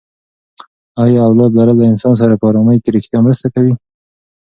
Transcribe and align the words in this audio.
ایا 1.03 1.21
اولاد 1.29 1.51
لرل 1.57 1.77
له 1.79 1.85
انسان 1.91 2.13
سره 2.21 2.33
په 2.41 2.45
ارامي 2.49 2.77
کې 2.83 2.93
ریښتیا 2.95 3.19
مرسته 3.25 3.47
کوي؟ 3.55 3.73